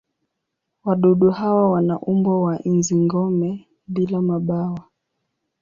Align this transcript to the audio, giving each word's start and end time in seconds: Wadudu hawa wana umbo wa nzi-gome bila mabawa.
Wadudu 0.83 1.29
hawa 1.31 1.69
wana 1.69 1.99
umbo 1.99 2.41
wa 2.41 2.55
nzi-gome 2.65 3.67
bila 3.87 4.21
mabawa. 4.21 4.89